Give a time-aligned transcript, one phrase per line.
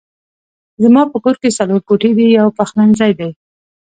[0.83, 3.29] زما په کور کې څلور کوټې دي يو پخلنځی دی